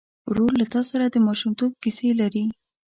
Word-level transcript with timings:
ورور 0.29 0.51
له 0.59 0.65
تا 0.73 0.81
سره 0.89 1.05
د 1.09 1.15
ماشومتوب 1.27 1.71
کیسې 1.83 2.09
لري. 2.21 2.45